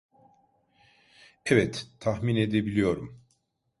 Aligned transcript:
Evet, 1.45 1.85
tahmin 1.99 2.35
edebiliyorum. 2.35 3.21